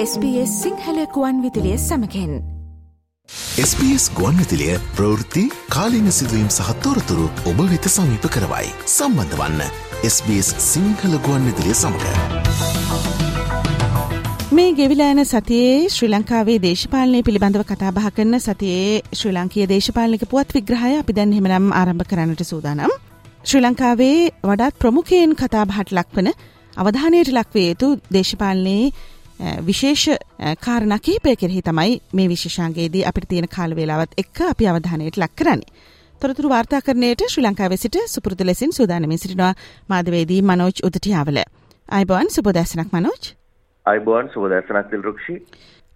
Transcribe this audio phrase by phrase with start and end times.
[0.00, 2.34] SBS සිංහලකුවන් විදිලිය සමකෙන්
[3.62, 5.42] SBS ගුවන්විතිලිය ප්‍රවෘත්ති
[5.74, 8.68] කාලීන සිදුවීම් සහත්තෝරතුරු ඔබ වෙත සමීප කරවයි.
[8.86, 9.62] සම්බන්ධ වන්න
[10.10, 12.06] SBS සිංහල ගුවන්විදිලිය සමඟ.
[14.52, 20.94] මේ ගෙවිලායන සතියේ ශ්‍රී ලංකාවේ දේශපාලනය පිළිබඳව කතාබහ කරන සතියේ ශ්‍රී ලංකයේ දේශපාලනික පුවත් විග්‍රහය
[21.00, 22.94] අපි දැන් හෙමනම් ආරම්භ කරන්නට සූදානම්.
[23.44, 26.32] ශ්‍රී ලංකාවේ වඩාත් ප්‍රමුඛයෙන් කතාබහට ලක්වන
[26.76, 28.92] අවධානයට ලක්වේ යුතු දේශපාලනයේ
[29.66, 30.18] විශේෂ
[30.60, 35.72] කාරණ කහිපය කෙරෙහි තමයි මේ විශේෂන්ගේදී අපිට තියෙන කාලවේලාවත් එක්ක අපි අවධානයට ලක් කරන්නේ.
[36.20, 39.54] තොරතුරු වාර්තා කරණයට ශ්‍රී ලංකාවේ සිට සුපුරුදු ලෙසින් සූදානමින් සිටිනවා
[39.88, 41.38] මාධවේදී මනෝජ් උදටියාවල.
[41.88, 43.22] අයිබෝන් සුබදැසනක් මනෝජ්.
[43.86, 45.36] අයිබෝන් සුබදැසනක් දිල්රුක්ෂි.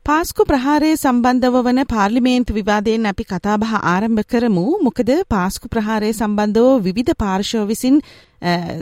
[0.04, 7.12] පාස්කු ප්‍රහාරය සම්බන්ධව වන පාර්ලිමේන්තු විවාදයෙන් අපි කතාබහ ආරම්භ කරමු මොකද පාස්කු ප්‍රහාරය සම්බන්ධව විවිධ
[7.14, 8.00] පාර්ශව විසින්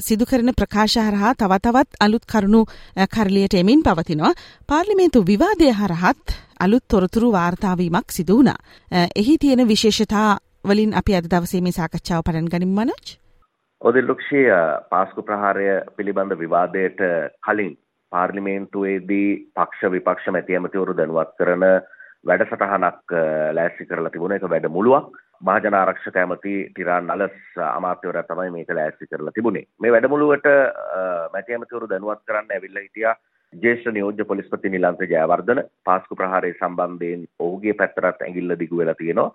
[0.06, 2.62] සිදු කරන ප්‍රකාශ හරහා තවතවත් අලුත් කරුණු
[3.09, 4.33] කරලියට එමින් පවතිනවා.
[4.69, 8.56] පාර්ලිමේන්තු විවාදය හරහත් අලුත් තොරතුරු වාර්තාවීමක් සිදු වුණා.
[9.17, 10.30] එහි තියෙන විශේෂතා
[10.64, 13.12] වලින් අපි අද දවසේ මේ සාකච්ඡාව පටන් ගනිමු මනෝජ්.
[13.80, 14.48] ඔදිල්ලුක්ෂී
[14.91, 17.06] පාස්කු ප්‍රහාරය පිළිබඳ විවාදයට
[17.45, 17.77] කලින්
[18.12, 21.66] පාර්ලිමේන්තුවේදී පක්ෂ විපක්ෂ මැති ඇමතිවරු දැනුවත් කරන
[22.27, 23.17] වැඩසටහනක්
[23.56, 27.36] ලෑස්ති කරලා තිබුණ එක වැඩමුළුවක් මහජන ආරක්ෂක ඇමති ටිරාන් නලස්
[27.67, 29.64] අමාත්‍යවරයා තමයි මේක ලෑස්ති කරලා තිබුණේ.
[29.80, 30.48] මේ වැඩමුළුවට
[31.33, 33.14] මැති ඇමතිවරු දැනුවත් කරන්න ඇවිල්ලා හිටියා
[33.52, 39.30] ජේෂ්ඨ නියෝජ්‍ය පොලිස්පති නිලන්ත ජයවර්ධන පාස්කු ප්‍රහාරය සම්බන්ධයෙන් ඔහුගේ පැත්තරත් ඇඟිල්ල දිගු වෙලා තියෙනවා.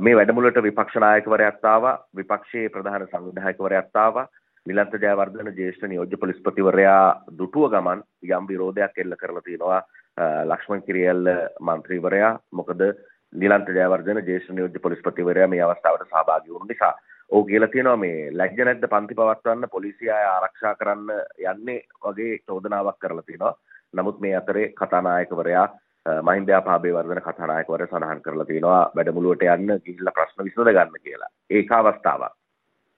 [0.00, 4.26] මේ වැඩමුළුවට විපක්ෂ නායකවරයාත් ආවා, විපක්ෂයේ ප්‍රධාන සංවිධායකවරයාත් ආවා.
[4.66, 9.80] නිලන්ත ජයවර්ධන ජේෂ්ඨ නියෝජ්‍ය පොලිස්පතිවරයා දුටුව ගමන් යම් විරෝධයක් එල්ල කරලා තියෙනවා
[10.46, 12.84] ලක්ෂ්මන් කිරියල්ල මන්ත්‍රීවරයා මොකද
[13.34, 16.92] නිලන්ත ජයවර්ධන ජේෂ්ඨ නියෝජ්‍ය පොලිස්පතිවරයා මේ අවස්ථාවට සහභාගී වුණු නිසා
[17.30, 21.10] ඔහු කියලා තියෙනවා මේ ලැජ්ජ නැද්ද පන්ති පවත්වන්න පොලිසිය අය ආරක්ෂා කරන්න
[21.46, 23.54] යන්නේ වගේ චෝදනාවක් කරලා තියෙනවා.
[23.94, 25.66] නමුත් මේ අතරේ කතානායකවරයා
[26.22, 31.32] මහින්දයා පාබේවර්ධන කතානායකවරයා සඳහන් කරලා තියෙනවා වැඩමුළුවට යන්න ගිහිල්ලා ප්‍රශ්න විසඳ ගන්න කියලා.
[31.50, 32.36] ඒක අවස්ථාවක්.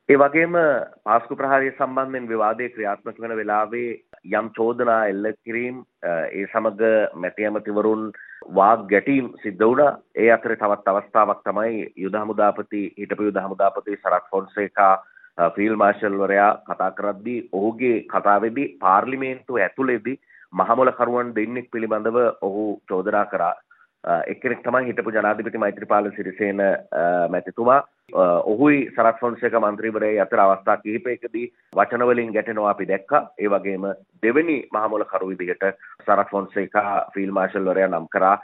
[0.09, 0.57] ඒ වගේම
[1.03, 3.87] පාස්කු ප්‍රහාරය සම්බන්ධයෙන් විවාදය ක්‍රියාත්මක වන වෙලාවේ
[4.33, 8.03] යම් චෝදනා එල්ල කිරීම ඒ සමග මැති ඇමතිවරුන්
[8.51, 9.97] වාග් ගැටීම් සිද්ධ වුණා.
[10.15, 14.93] ඒ අතරේ තවත් අවස්ථාවක් තමයි යුද හමුදාපති හිටපු යුද හමුදාපති සරත් ෆොන්සේකා
[15.57, 20.21] ෆීල් මාර්ෂල්වරයා කතා කරද්දී ඔහුගේ කතාවේදී පාර්ලිමේන්තුව ඇතුළේදී
[20.53, 23.55] මහමොල කරුවන් දෙන්නෙක් පිළිබඳව ඔහු චෝදනා කරා.
[24.05, 26.63] එක්කෙනෙක් තමයි හිටපු ජනාධිපති මෛත්‍රීපාල සිරිසේන
[27.31, 27.81] මැතිතුමා
[28.45, 33.23] ඔහුයි සරත් ෆොන්සේක මන්ත්‍රීවරයා අතර අවස්ථා කිහිපයකදී වචන වලින් ගැටෙනවා අපි දැක්කා.
[33.39, 33.87] ඒ වගේම
[34.23, 35.65] දෙවෙනි මහමොල කරු විදිහට
[36.07, 38.37] සරත් ෆොන්සේකා ෆීල්ඩ් මාර්ෂල්වරයා නම් කරා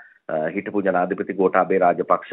[0.49, 2.33] හිටපු ජනාධිපති ගෝඨාභය රාජපක්ෂ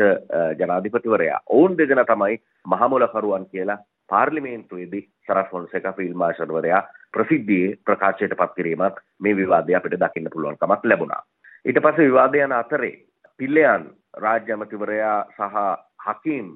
[0.59, 1.41] ජනාධිපතිවරයා.
[1.49, 3.79] ඔවුන් දෙදෙනා තමයි මහමොල කරුවන් කියලා
[4.09, 11.21] පාර්ලිමේන්තුවේදී සරත් ෆොන්සේකා ෆීල්ඩ් මාර්ෂල්වරයා ප්‍රසිද්ධියේ ප්‍රකාශයට පත් කිරීමත් මේ විවාදය අපිට දකින්න පුළුවන්කමක් ලැබුණා.
[11.65, 12.95] ඊට පස්සේ විවාදය යන අතරේ
[13.39, 13.83] පිල්ලයන්
[14.23, 15.57] රාජ්‍ය ඇමතිවරයා සහ
[16.05, 16.47] හකීම්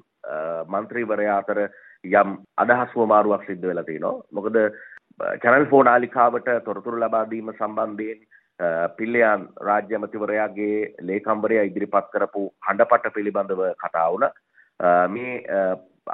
[0.74, 1.60] මන්ත්‍රීවරයා අතර
[2.04, 4.22] යම් අදහස් වමාරුවක් සිද්ධ වෙලා තියෙනවා.
[4.32, 4.56] මොකද
[5.42, 8.20] චැනල් ෆෝ නාලිකාවට තොරතුරු ලබා දීම සම්බන්ධයෙන්
[8.98, 10.78] පිල්ලයන් රාජ්‍ය ඇමතිවරයාගේ
[11.08, 14.32] ලේකම්වරයා ඉදිරිපත් කරපු හඬපට පිළිබඳව කතා වුණා.
[15.08, 15.32] මේ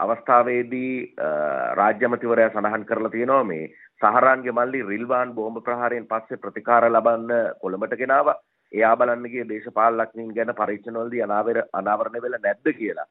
[0.05, 0.93] අවස්ථාවේදී
[1.81, 3.65] රාජ්‍ය ඇමතිවරයා සඳහන් කරලා තියෙනවා මේ
[4.03, 8.39] සහරාන්ගේ මල්ලි රිල්වාන් බෝම්බ ප්‍රහාරයෙන් පස්සේ ප්‍රතිකාර ලබන්න කොළඹට ගෙනාවා.
[8.73, 13.09] එයා බලන්න ගිය දේශපාලනඥයින් ගැන පරීක්ෂණවලදී අනාවර අනාවරණය වෙලා නැද්ද කියලා.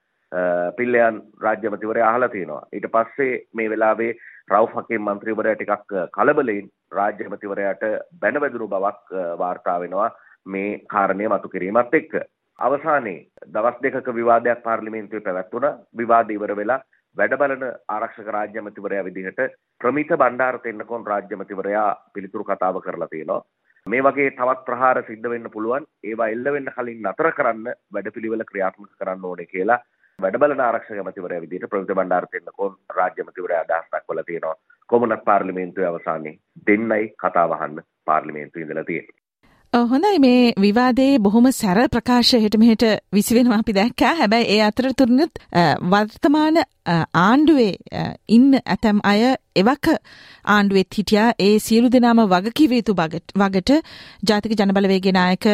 [0.78, 2.68] පිල්ලයන් රාජ්‍යමතිවරය අහලා තියෙනවා.
[2.73, 4.12] ඊට පස්සේ මේ වෙලාවේ
[4.50, 7.85] රවුෆ් හකීම් මන්ත්‍රීවරයා ටිකක් කලබලෙන් රාජ්‍යමතිවරයාට
[8.22, 10.09] බැනවැදුණු බවක් වාර්තා වෙනවා
[10.45, 12.13] මේ කාරණය මතු කිරීමත් එක්ක.
[12.59, 15.78] අවසානයේ දවස් දෙකක විවාදයක් පාර්ලිමේන්තුවේ පැවැත්වුණා.
[15.97, 16.81] විවාද ඉවර වෙලා
[17.18, 19.39] වැඩබලන ආරක්ෂක රාජ්‍යමතිවරයා විදිහට
[19.81, 23.41] ප්‍රමිත බණ්ඩාර තෙන්නකොන් රාජ්‍යමතිවරයා පිළිතුරු කතාව කරලා තියෙනවා.
[23.88, 25.86] මේ වගේ තවත් ප්‍රහාර සිද්ධ වෙන්න පුළුවන්.
[26.03, 29.80] ඒවා එල්ල වෙන්න කලින් නතර කරන්න වැඩපිළිවෙල ක්‍රියාත්මක කරන්න ඕනේ කියලා
[30.20, 34.56] වැඩබලන ආරක්ෂක ඇමතිවරයා විදිහට ප්‍රවිත බණ්ඩාර තෙන්නකෝන් රාජ්‍ය ඇමතිවරයා අදහස් දක්වලා තියෙනවා.
[34.90, 39.18] කොමුණත් පාර්ලිමේන්තුවේ අවසානයේ දෙන්නයි කතා වහන්න පාර්ලිමේන්තුවේ ඉඳලා තියෙන්නේ.
[39.74, 40.19] හොඳයි.
[40.19, 44.16] මේ විවාදයේ බොහොම සැර ප්‍රකාශයට මෙහෙට විසිවෙනවා අපි දැක්කා.
[44.16, 45.44] හැබැයි ඒ අතරතුරනත්
[45.92, 46.57] වර්තමාන
[46.88, 47.74] ආණ්ඩුවේ
[48.30, 49.22] ඉන්න ඇතැම් අය
[49.56, 49.89] එවක
[50.45, 53.80] ආණ්ඩුවෙත් හිටියා ඒ සියලු දෙනාම වගකිව යුතු වගට
[54.24, 55.48] ජාතික ජනබලවේගේ නායක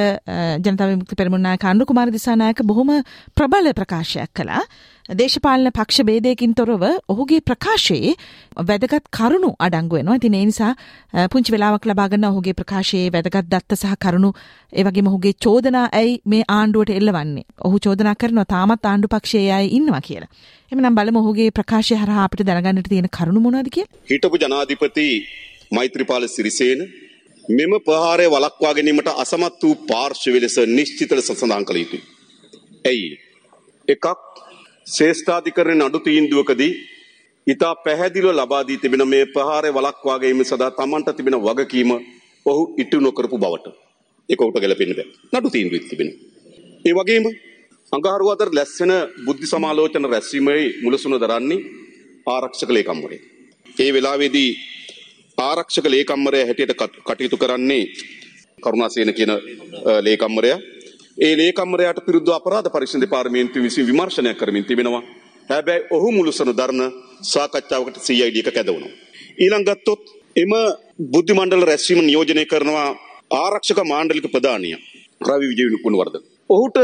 [0.61, 2.91] ජනතා විමුක්ති පෙරමුණ නායක අනුර කුමාර දිසානායක බොහොම
[3.37, 4.63] ප්‍රබල ප්‍රකාශයක් කළා.
[5.09, 8.13] දේශපාලන පක්ෂ ભેදයකින් තොරව ඔහුගේ ප්‍රකාශයේ
[8.61, 10.15] වැදගත් කරුණු අඩංගු වෙනවා.
[10.15, 10.73] ඉතින් ඒ නිසා
[11.27, 14.31] පුංචි වෙලාවක් ලබා ගන්න ඔහුගේ ප්‍රකාශයේ වැදගත් දත්ත සහ කරුණු
[14.73, 17.45] ඒ වගේම ඔහුගේ චෝදනා ඇයි මේ ආණ්ඩුවට එල්ලවන්නේ.
[17.63, 20.31] ඔහු චෝදනා කරනවා තාමත් ආණ්ඩු පක්ෂයේ අය ඉන්නවා කියලා.
[20.71, 23.91] එමනම් බලමු ඔහුගේ ප්‍රකාශය හරහා අපිට දැනගන්නට තියෙන කරුණු මොනවද කියලා.
[24.11, 25.07] හිටපු ජනාධිපති
[25.71, 26.81] මෛත්‍රීපාල සිරිසේන
[27.45, 32.01] මෙම ප්‍රහාරය වළක්වා ගැනීමට අසමත් වූ පාර්ශ්ව ලෙස නිශ්චිත ලෙස සඳහන් කළ යුතුයි.
[32.85, 33.09] ඇයි?
[33.87, 34.05] එකක්
[34.87, 36.71] ශේෂ්ඨාධිකරණ නඩු තීන්දුවකදී
[37.47, 41.91] ඉතා පැහැදිලිව ලබා දී තිබෙන මේ ප්‍රහාරය වළක්වා ගැනීම සඳහා Tamanට තිබෙන වගකීම
[42.45, 43.67] ඔහු ඉටු නොකරපු බවට.
[44.29, 45.07] ඒක ඔහුට ගැලපෙන්න බෑ.
[45.33, 46.19] නඩු තීන්දුවෙත් තිබෙනවා.
[46.85, 47.25] ඒ වගේම
[47.93, 48.91] අඟහරුව අතර ලැස්සෙන
[49.25, 51.59] බුද්ධි සමාලෝචන රැස්වීමේ මුලසුන දරන්නේ
[52.27, 53.19] ආරක්ෂක ලේකම්වරේ.
[53.75, 54.49] ඒ වෙලාවේදී
[55.37, 56.73] ආරක්ෂක ලේකම්වරයා හැටියට
[57.07, 57.83] කටයුතු කරන්නේ
[58.63, 59.33] කරුණාසේන කියන
[60.01, 60.59] ලේකම්වරයා.
[61.17, 65.03] ඒ ලේකම්වරයාට විරුද්ධ අපරාධ පරීක්ෂණ දෙපාර්තමේන්තුව විසින් විමර්ශනයක් කරමින් තිබෙනවා.
[65.49, 66.81] හැබැයි ඔහු මුළුසන දරන
[67.23, 68.93] සාකච්ඡාවකට CID එක කැදවනවා.
[69.37, 70.03] ඊළඟ ගත්තොත්
[70.35, 70.53] එම
[71.13, 72.89] බුද්ධි මණ්ඩල රැස්වීම නියෝජනය කරනවා
[73.37, 74.77] ආරක්ෂක මාණ්ඩලික ප්‍රධානිය
[75.21, 76.23] රවි විජය කුණවර්ධන.
[76.49, 76.77] ඔහුට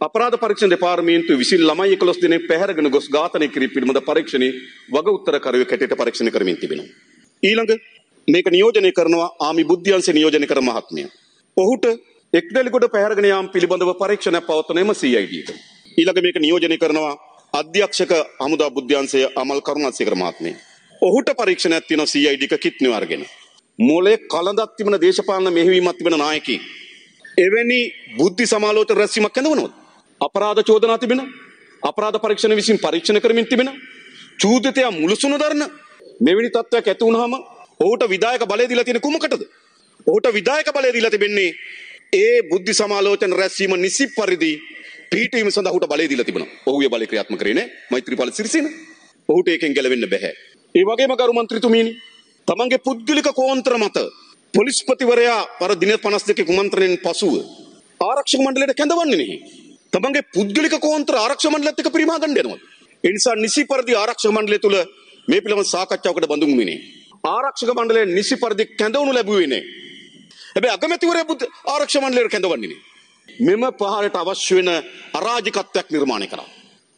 [0.00, 4.50] අපරාධ පරීක්ෂණ දෙපාර්තමේන්තුව විසින් ළමයි 11 දෙනෙක් පැහැරගෙන ගොස් ඝාතනය කිරීම පිළිබඳ පරීක්ෂණේ
[4.94, 6.92] වග උත්තරකරුවෙක් හැටියට පරීක්ෂණ කරමින් තිබෙනවා.
[7.42, 7.72] ඊළඟ
[8.28, 11.04] මේක නියෝජනය කරනවා ආමි බුද්ධ්‍යංශ නියෝජනය කර මහත්මය.
[11.56, 11.86] ඔහුට
[12.32, 15.50] එක්දෙලිගොඩ පැහැරගෙන යාම පිළිබඳව පරීක්ෂණයක් පවත්වන එම CID එක.
[15.98, 17.12] ඊළඟ මේක නියෝජනය කරනවා
[17.54, 20.54] අධ්‍යක්ෂක හමුදා බුද්ධ්‍යංශය අමල් කරුණාසේකර මහත්මිය.
[21.02, 23.26] ඔහුට පරීක්ෂණයක් තියෙනවා CID එක කිට් නිවාරගෙන.
[23.78, 26.62] මොලේ කලඳක් තිබෙන දේශපාලන මෙහෙයවීමක් තිබෙන නායකයෙක්.
[27.38, 27.82] එවැනි
[28.16, 29.87] බුද්ධි සමාලෝචන රැස්වීමක් කැඳවනවද?
[30.20, 31.20] අපරාධ චෝදනා තිබෙන
[31.82, 33.68] අපරාධ පරීක්ෂණ විසින් පරීක්ෂණ කරමින් තිබෙන
[34.38, 35.62] චූදිතයා මුළුසුණු දරන
[36.20, 37.34] මෙවැනි තත්ත්වයක් ඇති වුනහම
[37.80, 39.42] ඔහුට විධායක බලය දීලා තියෙන කුමකටද?
[40.06, 41.50] ඔහුට විධායක බලය දීලා තිබෙන්නේ
[42.14, 44.52] ඒ බුද්ධි සමාලෝචන රැස්වීම නිසි පරිදි
[45.12, 46.54] පිහිටීම සඳහා ඔහුට බලය දීලා තිබෙනවා.
[46.66, 47.68] ඔහු ඒ බලය ක්‍රියාත්මක කරේ නෑ.
[47.90, 48.66] මෛත්‍රීපාල සිරිසේන.
[49.28, 50.32] ඔහුට ඒකෙන් ගැලවෙන්න බෑ.
[50.74, 51.92] ඒ වගේම ගරු මන්ත්‍රීතුමීනි
[52.48, 53.96] තමන්ගේ පුද්ගලික කෝන්තර මත
[54.54, 57.34] පොලිස්පතිවරයා පර දින 52 කුමන්ත්‍රණයෙන් පසුව
[58.00, 59.67] ආරක්ෂක මණ්ඩලයට කැඳවන්නේ නැහැ.
[59.92, 62.60] තමන්ගේ පුද්ගලික කෝන්තර ආරක්ෂක මණ්ඩලයත් එක්ක පරිමා ගන්න යනවා.
[63.04, 64.76] ඒ නිසා නිසි පරිදි ආරක්ෂක මණ්ඩලය තුල
[65.28, 66.80] මේ පිළිබඳ සාකච්ඡාවකට බඳුන් වුණේ නැහැ.
[67.34, 69.64] ආරක්ෂක මණ්ඩලය නිසි පරිදි කැඳවනු ලැබුවේ නැහැ.
[70.54, 71.26] හැබැයි අගමැතිවරයා
[71.74, 72.82] ආරක්ෂක මණ්ඩලයට කැඳවන්නේ නැහැ.
[73.46, 74.70] මෙම පහරට අවශ්‍ය වෙන
[75.18, 76.48] අරාජිකත්වයක් නිර්මාණය කරා.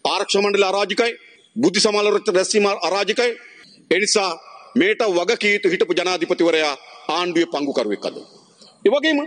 [0.05, 1.13] ආරක්ෂ මණ්ඩල අරාජිකයි,
[1.57, 3.31] බුද්ධි සමාලවෘත්ත රැස්වීම අරාජිකයි.
[3.91, 4.31] ඒ නිසා
[4.75, 6.75] මේට වගකී යුතු හිටපු ජනාධිපතිවරයා
[7.09, 8.17] ආණ්ඩුවේ පංගුකරුවෙක් අද.
[8.87, 9.19] ඒ වගේම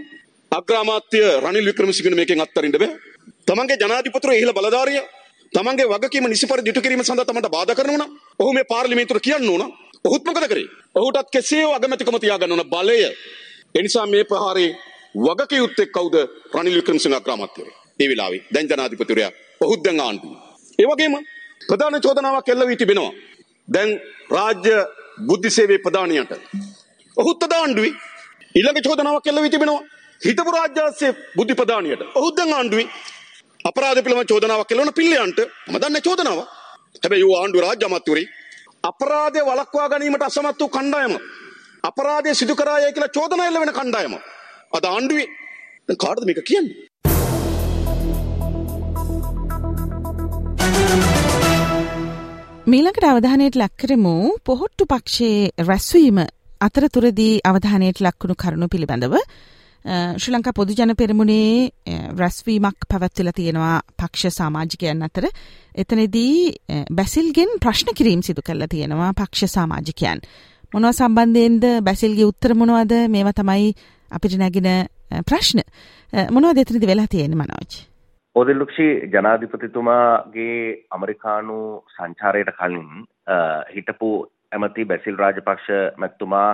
[0.51, 2.91] අග්‍රාමාත්‍ය රනිල් වික්‍රමසිංහන මේකෙන් අත්තරින්න බෑ.
[3.47, 5.01] තමන්ගේ ජනාධිපතිවරයා ඉහළ බලධාරිය
[5.53, 9.49] තමන්ගේ වගකීම නිසි පරිදි ඉටු කිරීම සඳහා තමන්ට බාධා කරනවා නම් ඔහු මේ පාර්ලිමේන්තුවට කියන්න
[9.49, 9.63] ඕන.
[10.05, 10.67] ඔහුත් මොකද කරේ?
[10.95, 12.97] ඔහුටත් කෙසේ අගමැතිකම තියාගන්න ඕන බලය.
[13.75, 14.69] එනිසා මේ ප්‍රහාරේ
[15.15, 16.15] වගකයුත්තෙක් කවුද
[16.55, 17.79] රනිල් වික්‍රමසිංහ අග්‍රාමාත්‍යවරයා.
[17.99, 19.31] ඒ වෙලාවේ දැන් ජනාධිපතිවරයා
[19.61, 20.41] ඔහුත් දැන් ආණ්ඩුවේ.
[20.79, 21.15] ඒ වගේම
[21.69, 23.13] ප්‍රධාන චෝදනාවක් එල්ල වී තිබෙනවා.
[23.67, 23.89] දැන්
[24.29, 24.75] රාජ්‍ය
[25.27, 26.31] බුද්ධි සේවයේ ප්‍රධානියට.
[27.17, 27.93] ඔහුත් අද ආණ්ඩුවේ.
[28.55, 29.81] ඊළඟ චෝදනාවක් එල්ල වී තිබෙනවා.
[30.21, 32.01] හිතපු රාජ්‍යාංශයේ බුද්ධි ප්‍රධානියට.
[32.19, 32.87] ඔහුත් දැන් ආණ්ඩුවේ.
[33.69, 35.39] අපරාධ පිළිබඳ චෝදනාවක් එල්ලවන පිල්ලයන්ට.
[35.67, 36.39] මම දන්නේ චෝදනාව.
[37.03, 38.25] හැබැයි ඌ ආණ්ඩුවේ රාජ්‍ය අමාත්‍යවරේ.
[38.83, 41.13] අපරාධය වළක්වා ගැනීමට අසමත් වූ කණ්ඩායම.
[41.83, 44.15] අපරාධය සිදු කරායයි කියලා චෝදනා එල්ල වෙන කණ්ඩායම.
[44.75, 45.27] අද ආණ්ඩුවේ.
[45.87, 46.75] දැන් කාටද මේක කියන්නේ?
[52.73, 54.15] මීළඟට අවධානයට ලක්කරමු
[54.47, 56.19] පොහොට්ටු පක්ෂයේ රැස්වීම
[56.61, 59.15] අතරතුරදී අවධානයට ලක්වුණු කරුණු පිළිබඳව.
[59.83, 61.69] ශ්‍රී ලංකා පොදු ජන පෙරමුණේ
[62.21, 65.27] රැස්වීමක් පැවැත්වෙලා තියෙනවා පක්ෂ සමාජිකයන් අතර.
[65.75, 66.35] එතනදී
[66.99, 70.21] බැසිල්ගෙන් ප්‍රශ්න කිරීම් සිදු කරලා තියෙනවා පක්ෂ සමාජිකයන්.
[70.73, 71.65] මොනවා සම්බන්ධයෙන්ද?
[71.87, 72.93] බැසිල්ගේ උත්තර මොනවද?
[73.15, 73.73] මේවා තමයි
[74.11, 74.69] අපිට නැගෙන
[75.29, 75.59] ප්‍රශ්න.
[76.31, 77.79] මොනවද එතනදි වෙලා තියෙන්නේ මනෝජ්?
[78.35, 80.59] ඕදෙල්ලුක්ෂි ජනාධිපතිතුමාගේ
[80.97, 81.57] අමරිකානු
[81.95, 83.03] සංචාරයට කලින්
[83.75, 84.09] හිටපු
[84.55, 85.67] ඇමති බැසිල් රාජපක්ෂ
[86.03, 86.49] මැතිතුමා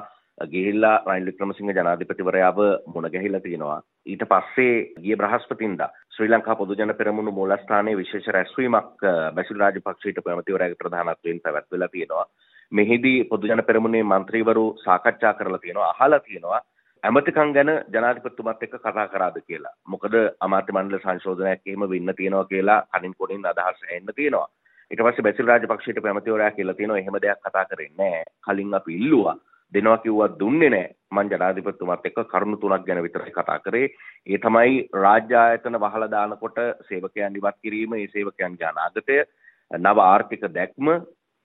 [0.48, 2.60] ගිහිල්ලා රනිල් වික්‍රමසිංහ ජනාධිපතිවරයාව
[2.94, 3.82] මුණ ගැහිලා තියෙනවා.
[4.06, 9.06] ඊට පස්සේ ගිය බ්‍රහස්පතින්දා ශ්‍රී ලංකා පොදු ජන පෙරමුණු මූලස්ථානයේ විශේෂ රැස්වීමක්
[9.36, 12.26] බැසිල් රාජපක්ෂ හිටපු ඇමතිවරයාගේ ප්‍රධානත්වයෙන් පැවැත්වෙලා තියෙනවා.
[12.72, 16.62] මෙහිදී පොදුජන පෙරමුණේ මන්ත්‍රීවරු සාකච්ඡා කරලා තියෙනවා අහලා තියෙනවා
[17.04, 19.76] ඇමතිකම් ගැන ජනාධිපතිතුමත් එක්ක කතා කරාද කියලා.
[19.88, 24.48] මොකද අමාත්‍ය මණ්ඩල සංශෝධනයක් එහෙම වෙන්න තියෙනවා කියලා කනින් කොනින් අදහස් එන්න තියෙනවා.
[24.92, 28.26] ඊට පස්සේ බැසිල් රාජපක්ෂට පැමතිවරයා කියලා තියෙනවා එහෙම දෙයක් කතා කරන්නේ නැහැ.
[28.46, 29.36] කලින් අපි ඉල්ලුවා.
[29.74, 30.96] දෙනවා කිව්වා දුන්නේ නැහැ.
[31.12, 33.88] මං ජනාධිපතිතුමත් එක්ක කරුණු තුනක් ගැන විතරයි කතා කරේ.
[34.28, 36.60] ඒ තමයි රාජ්‍ය ආයතන වහලා දානකොට
[36.90, 39.24] සේවකයන් ඉවත් කිරීම, ඒ සේවකයන්ගේ අනාගතය,
[39.72, 40.88] නව ආර්ථික දැක්ම,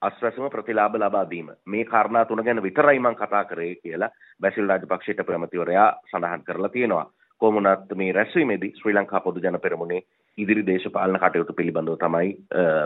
[0.03, 5.27] අස්වැසම ප්‍රතිලාභ ලබා දීම මේ කාරණා තුන ගැන විතරයි මම කතා කරේ කියලා බැසිල් රාජපක්ෂයට
[5.27, 7.07] ප්‍රමතිවරයා සඳහන් කරලා තියෙනවා.
[7.41, 10.03] කොමුණත් මේ රැස්වීමේදී ශ්‍රී ලංකා පොදු ජන පෙරමුණේ
[10.39, 12.37] ඉදිරි දේශපාලන කටයුතු පිළිබඳව තමයි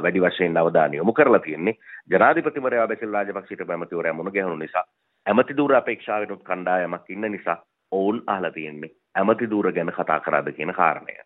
[0.02, 1.78] වැඩි වශයෙන් අවධානය යොමු කරලා තියෙන්නේ.
[2.11, 4.85] ජනාධිපතිවරයා බැසිල් රාජපක්ෂයට ප්‍රමතිවරයා මුණ ගැහුණු නිසා
[5.28, 7.56] ඇමති දූර අපේක්ෂාවෙනුත් කණ්ඩායමක් ඉන්න නිසා
[7.92, 11.16] ඔවුන් අහලා තියෙන්නේ ඇමති දූර ගැන කතා කරාද කියන කාරණය.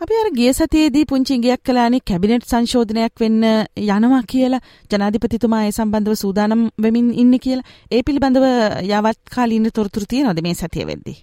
[0.00, 3.44] අපි අර ගිය සතියේදී පුංචි ඉඟියක් කළානේ කැබිනට් සංශෝධනයක් වෙන්න
[3.82, 8.48] යනවා කියලා ජනාධිපතිතුමා ඒ සම්බන්ධව සූදානම් වෙමින් ඉන්නේ කියලා ඒ පිළිබඳව
[8.88, 11.16] යවත් කාලීන තොරතුරු තියෙනවද මේ සතිය වෙද්දී?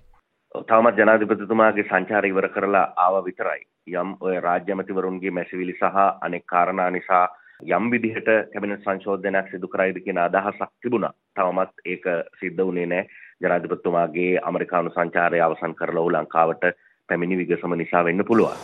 [0.69, 3.61] තවමත් ජනාධිපතිතුමාගේ සංචාරය ඉවර කරලා ආව විතරයි.
[3.95, 7.27] යම් ඔය රාජ්‍ය ඇමතිවරුන්ගේ මැසිවිලි සහ අනෙක් කාරණා නිසා
[7.63, 11.13] යම් විදිහට කැබිනට් සංශෝධනයක් සිදු කරයිද කියන අදහසක් තිබුණා.
[11.35, 12.05] තවමත් ඒක
[12.39, 13.07] සිද්ධ වුණේ නැහැ.
[13.41, 16.63] ජනාධිපතිතුමාගේ ඇමරිකානු සංචාරය අවසන් කරලා ඔහු ලංකාවට
[17.09, 18.57] පැමිණි විගසම නිසා වෙන්න පුළුවන්.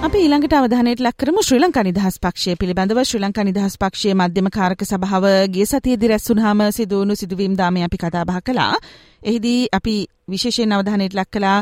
[0.00, 4.48] අපි ඊළඟට අවධානයට ලක් කරමු ශ්‍රී ලංකා නිදහස් පක්ෂය පිළිබඳව ශ්‍රී ලංකා නිදහස් පක්ෂයේ මධ්‍යම
[4.50, 8.74] කාරක සභාව ගිය සතියේදී රැස් වුණාම සිදු වුණු සිදුවීම් දාමේ අපි කතා බහ කළා.
[9.22, 9.94] එහිදී අපි
[10.28, 11.58] විශේෂයෙන් අවධානයට ලක් කළා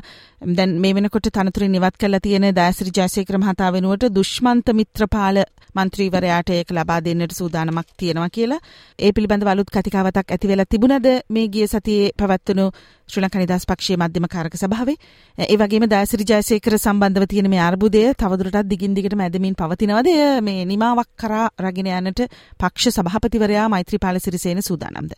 [0.51, 5.39] දැන් මේ වෙනකොට තනතුරින් ඉවත් කරලා තියෙන දයසිරි ජයසේකර මහතා වෙනුවට දුෂ්මන්ත මිත්‍රපාල
[5.77, 8.61] මන්ත්‍රීවරයාට ඒක ලබා දෙන්නට සූදානමක් තියෙනවා කියලා.
[8.99, 12.67] ඒ පිළිබඳව අලුත් කතිකාවතක් ඇති වෙලා තිබුණද මේ ගිය සතියේ පැවැත්වුණු
[13.09, 14.99] ශ්‍රී ලංකා නිදහස් පක්ෂයේ මධ්‍යම කාරක සභාවේ.
[15.39, 20.13] ඒ වගේම දයසිරි ජයසේකර සම්බන්ධව තියෙන මේ අර්බුදය තවදුරටත් දිගින් දිගටම ඇදමින් පවතිනවද?
[20.43, 22.27] මේ නිමාවක් කරා රැගෙන යන්නට
[22.59, 25.13] පක්ෂ සභාපතිවරයා මෛත්‍රීපාල සිරිසේන සූදානම්ද?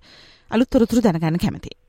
[0.50, 1.87] අලුත් තොරතුරු දැනගන්න කැමතියි.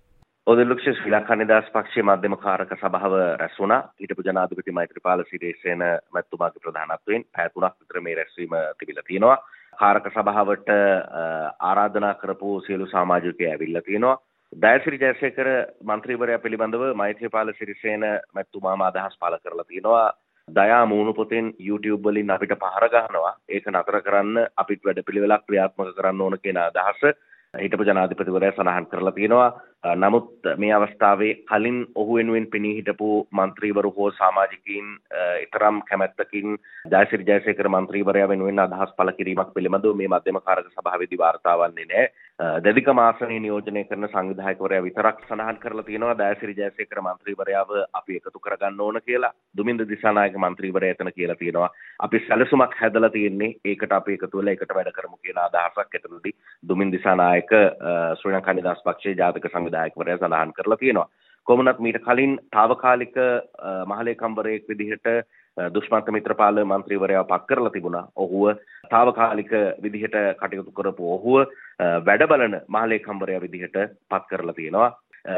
[0.50, 3.82] ඔදලුක්ෂ ශ්‍රී ලංකා නිදහස් පක්ෂයේ මධ්‍යම කාරක සභාව රැස් වුණා.
[4.02, 9.36] හිටපු ජනාධිපති මෛත්‍රීපාල සිරිසේන මැතිතුමාගේ ප්‍රධානත්වයෙන් පැය තුනක් විතර මේ රැස්වීම තිබිලා තියෙනවා.
[9.80, 10.72] කාරක සභාවට
[11.62, 14.16] ආරාධනා කරපු සියලු සමාජිකයෝ ඇවිල්ලා තියෙනවා.
[14.54, 15.52] දයසිරි ජයසේකර
[15.84, 20.08] මන්ත්‍රීවරයා පිළිබඳව මෛත්‍රීපාල සිරිසේන මැතිතුමාම අදහස් පළ කරලා තියෙනවා.
[20.48, 23.36] දයා මූුණු පොතෙන් YouTube වලින් අපිට පහර ගහනවා.
[23.50, 27.12] ඒක නතර කරන්න අපිට වැඩපිළිවෙලක් ක්‍රියාත්මක කරන්න ඕන කියන අදහස
[27.54, 29.62] හිටපු ජනාධිපතිවරයා සඳහන් කරලා තියෙනවා.
[29.96, 34.88] නමුත් මේ අවස්ථාවේ කලින් ඔහු වෙනුවෙන් පෙනී හිටපු මන්ත්‍රීවරු හෝ සමාජිකයින්
[35.40, 36.58] ඊතරම් කැමැත්තකින්
[36.92, 42.12] ජයසිරි ජයසේකර මන්ත්‍රීවරයා වෙනුවෙන් අදහස් පළ කිරීමක් පිළිබඳව මේ මධ්‍යම කාරක සභාවේදී වාර්තා වන්නේ නැහැ.
[42.40, 48.80] දෙදිකම ආසනයේ නියෝජනය කරන සංවිධායකවරයා විතරක් සඳහන් කරලා තියෙනවා ජයසිරි ජයසේකර මන්ත්‍රීවරයාව අපි එකතු කරගන්න
[48.80, 49.34] ඕන කියලා.
[49.58, 51.70] දුමින්ද දිසානායක මන්ත්‍රීවරයා එතන කියලා තියෙනවා.
[52.00, 56.94] අපි සැලසුමක් හැදලා තියෙන්නේ ඒකට අපි එකතු වෙලා එකට වැඩ කරමු කියන අදහසක් එතනදී දුමින්
[56.94, 57.52] දිසානායක
[58.22, 61.10] ශ්‍රී ලංකා නිදහස් පක්ෂයේ ජාතක සංවිධායකවරයා සඳහන් කරලා තියෙනවා.
[61.48, 63.20] කොමුණත් මීට කලින් తాවකාලික
[63.86, 65.12] මහලේකම්වරයෙක් විදිහට
[65.70, 68.08] දුෂ්මන්ත මිත්‍රපාල මන්ත්‍රීවරයා පත් කරලා තිබුණා.
[68.18, 68.58] ඔහුව
[68.90, 69.52] తాවකාලික
[69.82, 71.38] විදිහට කටයුතු කරපු ඔහුව
[72.06, 73.78] වැඩබලන මහලේකම්වරයා විදිහට
[74.10, 74.90] පත් කරලා තියෙනවා.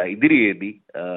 [0.08, 0.74] ඉදිරියේදී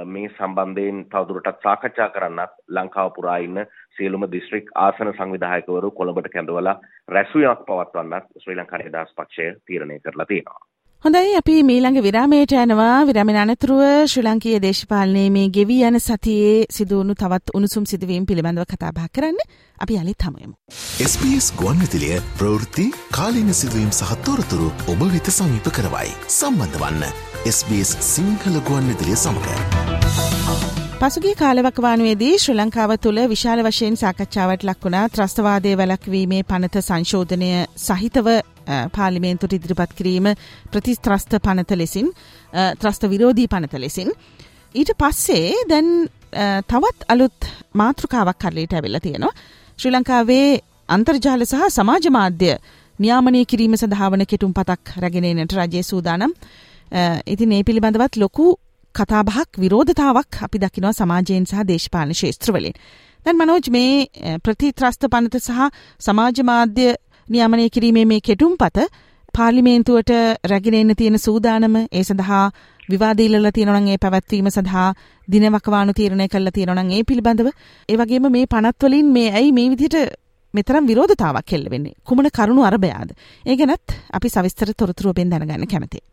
[0.07, 3.65] මේ සම්බන්ධයෙන් තවදුරටත් සාකච්ඡා කරන්නත් ලංකාව පුරා ඉන්න
[3.97, 10.74] සියලුම දිස්ත්‍රික් ආසන සංවිධායකවරු කොළඹට කැඳවලා රැස්වීමක් පවත්වන්නත් ශ්‍රී ලංකා නිදහස් පක්ෂය තීරණය කරලා තියෙනවා.
[11.05, 13.81] හොඳයි අපි මීළඟ විරාමයට යනවා විරමෙන අනතුරුව
[14.11, 19.37] ශ්‍රී ලංකීය දේශපාලනයේ මේ ගෙවී යන සතියේ සිදුවුණු තවත් උණුසුම් සිදුවීම් පිළිබඳව කතා බහ කරන්න
[19.79, 20.55] අපි යළිත් හමුයමු.
[21.07, 26.15] SBS ගුවන්විතිලිය ප්‍රවෘත්ති කාලීන සිදුවීම් සහ තොරතුරු ඔබ වෙත සමීප කරවයි.
[26.31, 27.05] සම්බන්ධ වන්න
[27.51, 29.53] SBS සිංහල ගුවන්විතිලිය සමඟ.
[30.99, 38.35] පසුගිය කාලවකවානුවේදී ශ්‍රී ලංකාව තුළ විශාල වශයෙන් සාකච්ඡාවට ලක්වුණා ත්‍රස්තවාදය වැලක්වීමේ පනත සංශෝධනය සහිතව
[38.97, 40.27] පාලිමේන්තුට ඉදිරිපත් කිරීම
[40.73, 42.11] ප්‍රතිස්ත්‍රස්ත පනත ලෙසින්
[42.81, 44.13] ත්‍රස්ත විරෝධී පනත ලෙසින්.
[44.75, 45.91] ඊට පස්සේ දැන්
[46.71, 49.35] තවත් අලුත් මාතෘකාවක් කරලට ඇවෙල්ල තියෙනවා.
[49.79, 50.49] ශ්‍රී ලංකාවේ
[50.89, 52.51] අන්තර්ජාල සහ සමාජ මාධ්‍ය
[52.99, 56.33] නියාමනය කිරීම සඳහාවන කෙටුම් පතක් රැගෙනනට රජය සූදානම්.
[57.27, 58.47] ඉතින් ඒ පිළිබඳවත් ලොකු
[58.95, 62.77] කතාබහක් විරෝධතාවක් අපි දකිනවා සමාජයෙන් සහ දේශපාලන ශේත්‍රවලින්.
[63.27, 65.71] දැන් මනෝජ් මේ ප්‍රතිත්‍රස්ත පනත සහ
[66.07, 66.87] සමාජ මාධ්‍ය
[67.29, 68.79] නියමනය කිරීමේ මේ කෙටුම්පත
[69.35, 70.11] පාර්ලිමේන්තුවට
[70.45, 72.45] රැගෙනෙන්න තියෙන සූදානම ඒ සඳහා
[72.89, 74.89] විවාදීල්ල තියෙනවනම් ඒ පැවැත්වීම සඳහා
[75.29, 77.49] දිනවකවානු තීරණය කල්ල තියෙනවනම් ඒ පිළිබඳව.
[77.89, 80.17] ඒ වගේම මේ පනත්වලින් මේ ඇයි මේ විදිහට
[80.55, 83.15] මෙතරම් විරෝධතාවක් කෙල්ල වෙන්නේ කුමන කරුණු අරභයාද
[83.45, 86.05] ඒ ගැනත් අපි සවිස්තර තොරතුරුවෙන් දැනගන්න කැමතියි.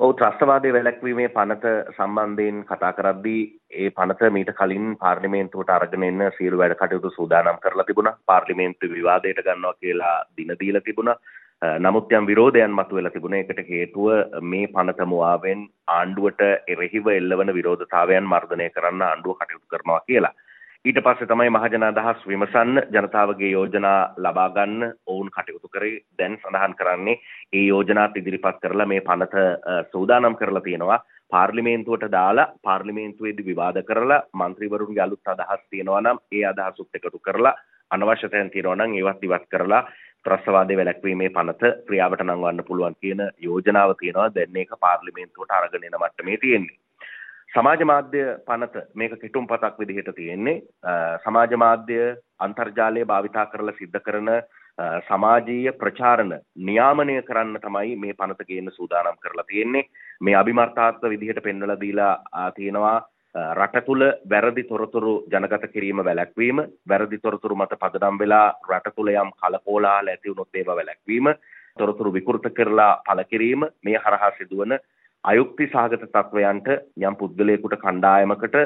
[0.00, 6.58] ඔව් ත්‍රස්තවාදය වැළැක්වීමේ පනත සම්බන්ධයෙන් කතා කරද්දී ඒ පනත මීට කලින් පාර්ලිමේන්තුවට අරගෙන එන්න සියලු
[6.58, 8.16] වැඩ කටයුතු සූදානම් කරලා තිබුණා.
[8.26, 11.16] පාර්ලිමේන්තු විවාදයට ගන්නවා කියලා දින දීලා තිබුණා.
[11.78, 13.38] නමුත් යම් විරෝධයන් මතුවෙලා තිබුණා.
[13.40, 14.08] ඒකට හේතුව
[14.42, 20.34] මේ පනත මුවාවෙන් ආණ්ඩුවට එරෙහිව එල්ලවන විරෝධතාවයන් මර්ධනය කරන්න ආණ්ඩුව කටයුතු කරනවා කියලා.
[20.84, 26.00] ඊට පස්සේ තමයි මහජන අදහස් විමසන්න ජනතාවගේ යෝජනා ලබා ගන්න ඔවුන් කටයුතු කරේ.
[26.18, 27.14] දැන් සඳහන් කරන්නේ
[27.52, 29.44] ඒ යෝජනාත් ඉදිරිපත් කරලා මේ පනත
[29.92, 30.98] සූදානම් කරලා තියෙනවා.
[31.30, 37.54] පාර්ලිමේන්තුවට දාලා පාර්ලිමේන්තුවේදී විවාද කරලා മന്ത്രിවරුන්ගේ අලුත් අදහස් තියෙනවා නම් ඒ අදහසුත් එකතු කරලා
[37.90, 39.82] අනවශ්‍ය තැන් තියෙනවා නම් ඒවත් ඉවත් කරලා
[40.24, 44.34] ත්‍රස්වාදය වැළැක්වීමේ පනත ක්‍රියාවට නංවන්න පුළුවන් කියන යෝජනාව තියෙනවා.
[44.34, 46.78] දැන් ඒක පාර්ලිමේන්තුවට අරගෙන යන මට්ටමේ තියෙන්නේ.
[47.52, 50.62] සමාජ මාධ්‍ය පනත මේක කෙටුම් පතක් විදිහට තියෙන්නේ.
[51.24, 51.98] සමාජ මාධ්‍ය
[52.38, 54.30] අන්තර්ජාලය භාවිතා කරලා සිද්ධ කරන
[55.08, 59.84] සමාජීය ප්‍රචාරණ නියාමනය කරන්න තමයි මේ පනත ගේන්න සූදානම් කරලා තියෙන්නේ.
[60.20, 62.14] මේ අභිමර්ථාත්ව විදිහට පෙන්වලා දීලා
[62.56, 62.98] තියෙනවා
[63.54, 69.34] රට තුළ වැරදි තොරතුරු ජනගත කිරීම වැළැක්වීම වැරදි තොරතුරු මත පදනම් වෙලා රට තුළ යම්
[69.34, 71.28] කලකෝලාහල ඇති වුණොත් ඒවා වැළැක්වීම
[71.78, 74.78] තොරතුරු විකෘත කරලා පළ කිරීම මේ හරහා සිදුවන
[75.24, 76.68] අයුක්ති සහගත තත්වයන්ට
[77.00, 78.56] යම් පුද්ගලයෙකුට කණ්ඩායමකට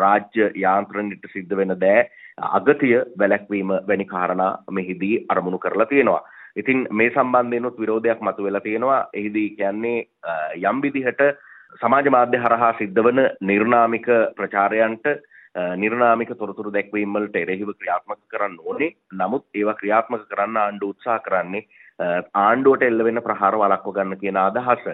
[0.00, 2.02] රාජ්‍ය යාන්ත්‍රණයට සිද්ධ වෙන දෑ
[2.50, 6.22] අගතිය වැළැක්වීම වැනි කාරණා මෙහිදී අරමුණු කරලා තියෙනවා.
[6.56, 9.00] ඉතින් මේ සම්බන්ධයෙන්ුත් විරෝධයක් මතුවෙලා තියෙනවා.
[9.14, 10.06] එහිදී කියන්නේ
[10.62, 11.24] යම් විදිහට
[11.80, 15.08] සමාජ මාධ්‍ය හරහා සිද්ධ වන නිර්නාමික ප්‍රචාරයන්ට
[15.76, 18.94] නිර්නාමික තොරතුරු දැක්වීම් වලට එරෙහිව ක්‍රියාත්මක කරන්න ඕනේ.
[19.14, 21.66] නමුත් ඒවා ක්‍රියාත්මක කරන්න ආණ්ඩුව උත්සාහ කරන්නේ
[21.98, 24.84] ආණ්ඩුවට එල්ල වෙන ප්‍රහාර වළක්ව ගන්න කියන අදහස.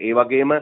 [0.00, 0.52] ඒ වගේම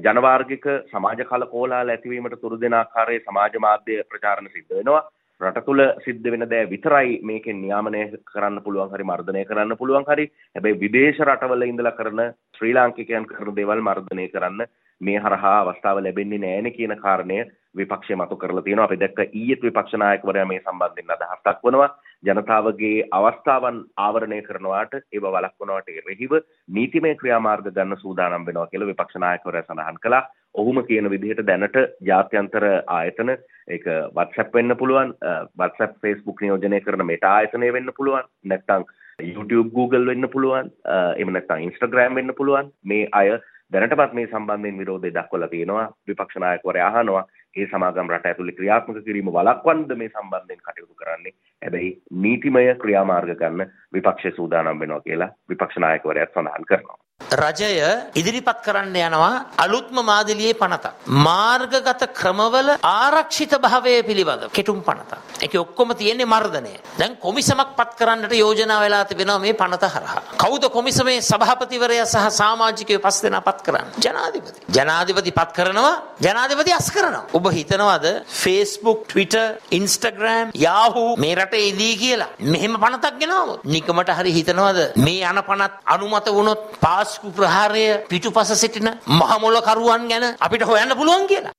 [0.00, 5.02] ජනවාර්ගික සමාජ කල කෝලාහල ඇතිවීමට තුරු දෙන ආකාරයේ සමාජ මාධ්‍ය ප්‍රචාරණ සිද්ධ වෙනවා.
[5.40, 10.26] රට තුළ සිද්ධ වෙන දෑ විතරයි මේකෙන් නියාමනය කරන්න පුළුවන් හරි මර්ධනය කරන්න පුළුවන් හරි
[10.56, 12.20] හැබැයි විදේශ රටවල ඉඳලා කරන
[12.58, 14.66] ශ්‍රී ලාංකිකයන් කරන දේවල් මර්ධනය කරන්න
[15.00, 17.38] මේ හරහා අවස්ථාව ලැබෙන්නේ නැහැනේ කියන කාරණය
[17.74, 18.84] විපක්ෂය මතු කරලා තියෙනවා.
[18.84, 21.90] අපි දැක්ක ඊයේත් විපක්ෂ නායකවරයා මේ සම්බන්ධයෙන් අදහස් දක්වනවා.
[22.22, 26.32] ජනතාවගේ අවස්ථාවන් ආවරණය කරනවාට ඒව වළක්වනවට එරෙහිව
[26.76, 30.28] නීතිමය ක්‍රියාමාර්ග ගන්න සූදානම් වෙනවා කියලා විපක්ෂ නායකවරයා සඳහන් කළා.
[30.60, 32.66] ඔහුම කියන විදිහට දැනට ජාත්‍යන්තර
[32.98, 33.86] ආයතන ඒක
[34.16, 35.14] WhatsApp වෙන්න පුළුවන්,
[35.60, 38.84] WhatsApp Facebook නියෝජනය කරන Meta ආයතනය වෙන්න පුළුවන්, නැත්නම්
[39.30, 40.70] YouTube Google වෙන්න පුළුවන්,
[41.16, 42.72] එහෙම නැත්නම් Instagram වෙන්න පුළුවන්.
[42.84, 43.38] මේ අය
[43.72, 45.88] දැනටමත් මේ සම්බන්ධයෙන් විරෝධය දක්වලා තියෙනවා.
[46.08, 47.24] විපක්ෂ නායකවරයා අහනවා
[47.56, 51.34] ඒ සමාගම් රට ඇතුළේ ක්‍රියාත්මක කිරීම වළක්වන්නද මේ සම්බන්ධයෙන් කටයුතු කරන්නේ.
[51.62, 51.92] හැබැයි
[52.22, 56.99] නීතිමය ක්‍රියාමාර්ග ගන්න විපක්ෂ සූදානම් වෙනවා කියලා විපක්ෂ නායකවරයාත් සඳහන් කරනවා.
[57.42, 57.70] රජය
[58.20, 60.94] ඉදිරිපත් කරන්න යනවා අලුත්ම මාදිලියේ පනතක්.
[61.06, 65.18] මාර්ගගත ක්‍රමවල ආරක්ෂිත භාවය පිළිබඳ කෙටුම් පනතක්.
[65.44, 66.74] ඒක ඔක්කොම තියෙන්නේ මර්ධනය.
[66.98, 70.22] දැන් කොමිසමක් පත් කරන්නට යෝජනා වෙලා තිබෙනවා මේ පනත හරහා.
[70.42, 73.94] කවුද කොමිසමේ සභාපතිවරයා සහ සමාජිකයෝ පස් දෙනා පත් කරන්නේ?
[74.04, 74.60] ජනාධිපති.
[74.76, 77.24] ජනාධිපති පත් කරනවා ජනාධිපති අස් කරනවා.
[77.32, 78.06] ඔබ හිතනවාද
[78.42, 82.30] Facebook, Twitter, Instagram, Yahoo මේ රටේ ඉදී කියලා?
[82.40, 88.50] මෙහෙම පනතක් ගෙනවොත් නිකමට හරි හිතනවාද මේ යන පනත් අනුමත වුණොත් පාස් පාස්කු ප්‍රහාරය පිටුපස
[88.54, 91.54] සිටින මහමොලකරුවන් ගැන අපිට හොයන්න පුළුවන් කියලා.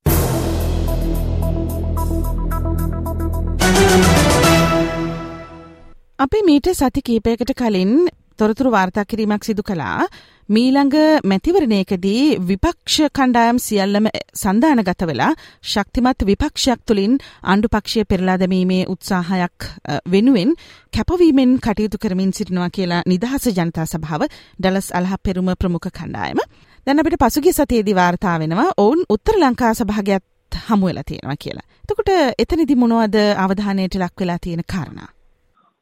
[6.19, 7.93] අපි මීට සති කීපයකට කලින්
[8.39, 10.07] තොරතුරු වාර්තා කිරීමක් සිදු කළා
[10.51, 15.29] මීළඟ මැතිවරණයකදී විපක්ෂ කණ්ඩායම් සියල්ලම සන්ධානගත වෙලා
[15.63, 19.67] ශක්තිමත් විපක්ෂයක් තුළින් ආණ්ඩුපක්ෂය පෙරලා දැමීමේ උත්සාහයක්
[20.05, 20.51] වෙනුවෙන්
[20.93, 24.27] කැපවීමෙන් කටයුතු කරමින් සිටිනවා කියලා නිදහස ජනතා සභාව
[24.59, 26.43] ඩලස් අලහ පෙරුම ප්‍රමුඛ කණ්ඩායම.
[26.87, 31.67] දැන් අපිට පසුගිය සතියේදී වාර්තා වෙනවා ඔවුන් උත්තර ලංකා සභාගයත් හමු වෙලා තියෙනවා කියලා.
[31.83, 35.09] එතකොට එතනදී මොනවද අවධානයට ලක් වෙලා තියෙන කාරණා?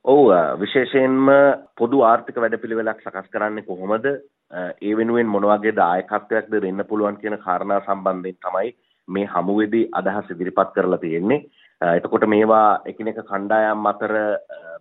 [0.06, 1.28] ඔව් විශේෂයෙන්ම
[1.76, 7.82] පොදු ආර්ථික වැඩපිළිවෙලක් සකස් කරන්නේ කොහොමද ඒ වෙනුවෙන් මොන වගේ දායකත්වයක්ද දෙන්න පුළුවන් කියන කාරණා
[7.82, 8.72] සම්බන්ධයෙන් තමයි
[9.08, 11.46] මේ හමුවේදී අදහස් ඉදිරිපත් කරලා තියෙන්නේ.
[11.82, 14.14] එතකොට මේවා එකිනෙක කණ්ඩායම් අතර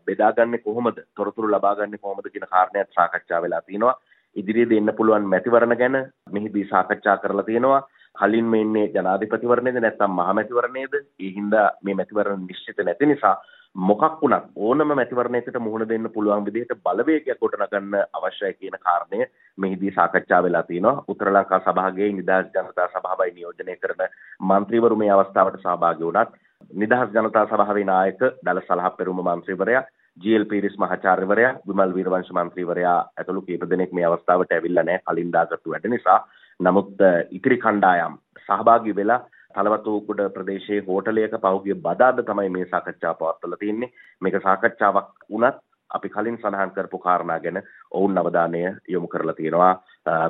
[0.06, 1.02] බෙදාගන්නේ කොහොමද?
[1.14, 3.98] තොරතුරු ලබාගන්නේ කොහොමද කියන කාරණයක් සාකච්ඡා වෙලා තිනවා.
[4.36, 5.96] ඉදිරියේදී එන්න පුළුවන් මැතිවරණ ගැන
[6.30, 7.82] මෙහිදී සාකච්ඡා කරලා තියෙනවා.
[8.16, 10.94] කලින් මේ ඉන්නේ ජනාධිපතිවරණයේද නැත්නම් මහමැතිවරණයේද?
[11.20, 13.36] ඒ හින්දා මේ මැතිවරණ නිශ්චිත නැති නිසා
[13.78, 19.26] මොකක් වුණත් ඕනම මැතිවරණයකට මුහුණ දෙන්න පුළුවන් විදිහට බලවේගයක් ගොඩනගන්න අවශ්‍යයි කියන කාරණය
[19.58, 21.04] මෙහිදී සාකච්ඡා වෙලා තිනවා.
[21.08, 24.02] උත්තර ලංකා සභාවේ නිදහස් ජනතා සභාවයි නියෝජනය කරන
[24.42, 26.34] മന്ത്രിවරු මේ අවස්ථාවට සහභාගී වුණත්
[26.74, 29.86] නිදහස් ජනතා සභාවේ නායක දල සලහපෙරුම മന്ത്രിවරයා
[30.16, 35.70] ජීල් පීරිස් මහාචාර්යවරයා විමල් වීරවංශ മന്ത്രിවරයා ඇතුළු කීප දෙනෙක් මේ අවස්ථාවට ඇවිල්ලා නැහැ කලින් දාගත්තු
[35.70, 36.20] වැඩ නිසා.
[36.60, 36.94] නමුත්
[37.30, 43.92] ඉතිරි කණ්ඩායම් සහභාගී වෙලා තලවතුකුඩ ප්‍රදේශයේ හෝටලයක පහුගිය බදාද තමයි මේ සාකච්ඡාව පවත්වලා තියෙන්නේ.
[44.20, 49.72] මේක සාකච්ඡාවක් වුණත් අපි කලින් සඳහන් කරපු කාරණා ගැන ඔවුන් අවධානය යොමු කරලා තියෙනවා.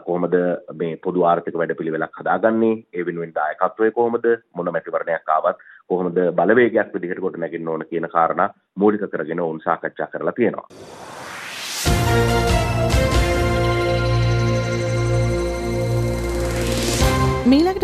[0.07, 0.37] කොහොමද
[0.75, 2.75] මේ පොදු ආර්ථික වැඩපිළිවෙලක් හදාගන්නේ?
[2.93, 4.27] ඒ වෙනුවෙන් දායකත්වය කොහොමද?
[4.55, 10.13] මොන මැතිවරණයක් ආවත් කොහොමද බලවේගයක් විදිහට කොට නැගින්න ඕන කියන කාරණා මූලික කරගෙන ඔවුන් සාකච්ඡා
[10.13, 11.28] කරලා තියෙනවා.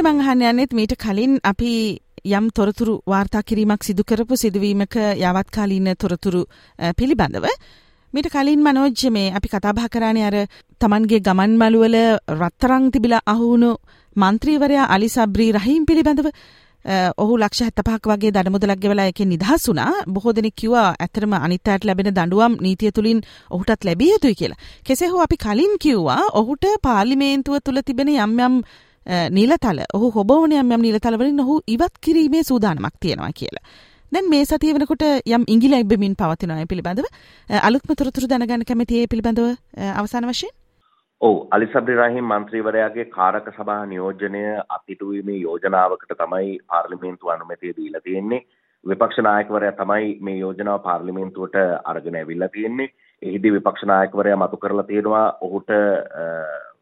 [0.05, 1.71] මං අහන්න යන්නෙත් මීට කලින් අපි
[2.31, 6.43] යම් තොරතුරු වාර්තා කිරීමක් සිදු කරපු සිදුවීමක යවත්කාලීන තොරතුරු
[6.99, 7.47] පිළිබඳව
[8.15, 10.37] මීට කලින් මනෝජ්‍ය මේ අපි කතාබහ කරානේ අර
[10.81, 11.97] තමන්ගේ ගමන් මළුවල
[12.33, 13.71] රත්තරං තිබිලා අහුණු
[14.17, 16.29] මන්ත්‍රීවරයා අලි සබ්‍රී රහීම් පිළිබඳව
[17.17, 19.93] ඔහු ලක්ෂ 75ක් වගේ දඩමුදලක් ගෙවලා එකෙන් නිදහස් වුණා.
[20.07, 24.61] බොහෝ දෙනෙක් කිව්වා ඇත්තටම අනිත් අයට ලැබෙන දඬුවම් නීතිය තුලින් ඔහුටත් ලැබිය යුතුයි කියලා.
[24.87, 28.57] කෙසේ හෝ අපි කලින් කිව්වා ඔහුට පාර්ලිමේන්තුව තුල තිබෙන යම් යම්
[29.07, 29.81] නිලතල.
[29.95, 33.65] ඔහු හොබෝනයම් යම් නිලතලවලින් ඔහු ඉවත් කිරීමේ සූදානමක් තියෙනවා කියලා.
[34.13, 37.07] දැන් මේ සතිය වෙනකොට යම් ඉංගිල එබ්බමින් පවතිනය පිළිබඳව.
[37.63, 39.57] අලුත්ම තොරතුරු දැනගන්න කැමති ඒ පිළිබඳව
[39.95, 40.53] අවසාන වශයෙන්?
[41.21, 41.37] ඔව්.
[41.51, 44.45] අලිසබ්රි රහීම් මන්ත්‍රීවරයාගේ කාරක සභා නියෝජනය
[44.77, 48.45] අත්හිටුවීමේ යෝජනාවකට තමයි පාර්ලිමේන්තුව අනුමැතිය දීලා තියෙන්නේ.
[48.87, 52.93] විපක්ෂ නායකවරයා තමයි මේ යෝජනාව පාර්ලිමේන්තුවට අරගෙන ඇවිල්ලා තියෙන්නේ.
[53.23, 55.71] එහිදී විපක්ෂ නායකවරයා මතු කරලා තියෙනවා ඔහුට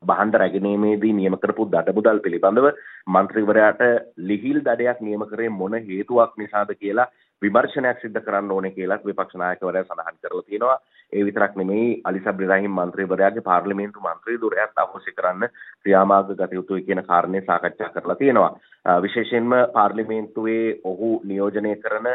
[0.02, 2.68] බහන්ඩ රැගෙනීමේදී නියම කරපු දඩමුදල් පිළිබඳව
[3.08, 3.82] මන්ත්‍රීවරයාට
[4.22, 7.10] ලිහිල් දඩයක් නියම කරේ මොන හේතුවක් නිසාද කියලා
[7.42, 10.78] විමර්ශනයක් සිද්ධ කරන්න ඕනේ කියලාත් විපක්ෂ නායකවරයා සඳහන් කරලා තියෙනවා.
[11.12, 15.48] ඒ විතරක් නෙමෙයි අලිසබ් ඉබ්‍රාහිම් මන්ත්‍රීවරයාගේ පාර්ලිමේන්තු මන්ත්‍රීදුරයත් අහෝසි කරන්න
[15.82, 18.52] ක්‍රියාමාර්ග ගත යුතුයි කියන කාරණේ සාකච්ඡා කරලා තියෙනවා.
[18.98, 22.08] විශේෂයෙන්ම පාර්ලිමේන්තුවේ ඔහු නියෝජනය කරන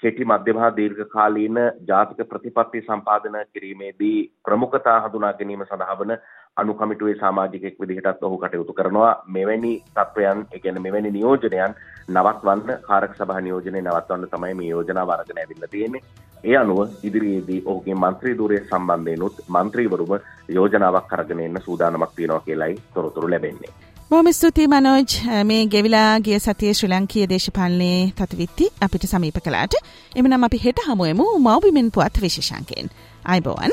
[0.00, 1.58] කෙටි මධ්‍යම හා දීර්ඝකාලීන
[1.88, 6.12] ජාතික ප්‍රතිපත්ති සම්පාදන කිරීමේදී ප්‍රමුඛතා හඳුනා ගැනීම සඳහා වන
[6.56, 9.14] අනු කමිටුවේ සමාජිකෙක් විදිහටත් ඔහු කටයුතු කරනවා.
[9.28, 11.74] මෙවැනි තත්ත්වයන් ඒ කියන්නේ මෙවැනි නියෝජනයන්
[12.08, 16.04] නවත්වන්න කාරක සභා නියෝජනය නවත්වන්න තමයි මේ යෝජනාව අරගෙන ඇවිල්ලා තියෙන්නේ.
[16.44, 20.14] ඒ අනුව ඉදිරියේදී ඔහුගේ මන්ත්‍රී ධූරය සම්බන්ධයෙන්ුත් මන්ත්‍රීවරුම
[20.50, 23.74] යෝජනාවක් අරගෙන එන්න සූදානමක් තියෙනවා කියලයි තොරතුරු ලැබෙන්නේ.
[24.10, 25.04] බොහොම ස්තුතියි මනෝජ්.
[25.44, 29.74] මේ ගෙවිලා ගිය සතිය ශ්‍රී ලංකීය දේශපාලනයේ තත්විත්ති අපිට සමීප කළාට.
[30.16, 32.90] එමනම් අපි හෙට හමුවෙමු මව්බිමෙන් පුවත් විශේෂංකයෙන්.
[33.24, 33.72] අයිබෝවන්.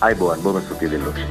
[0.00, 0.42] අයිබෝවන්.
[0.42, 1.22] බොහොම ස්තුතියි දෙල්ලෝෂ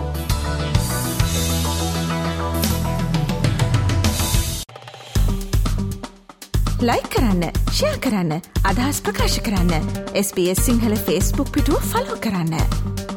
[6.82, 9.94] ලයි කරන්න ෂයා කරන්න අදහස් ප්‍රකාශ කරන්න.
[10.26, 13.17] SBS සිංහල ෆස්බුක් පිටුව ෆලෝ කරන්න.